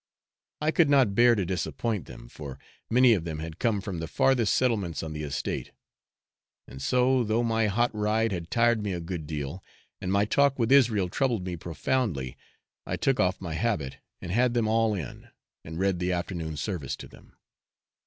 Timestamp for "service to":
16.57-17.07